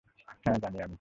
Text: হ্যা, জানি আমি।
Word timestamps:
হ্যা, 0.45 0.53
জানি 0.55 0.77
আমি। 0.77 0.89